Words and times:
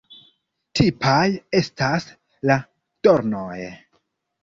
Tipaj 0.79 1.19
estas 1.61 2.09
la 2.53 2.59
dornoj. 3.09 3.49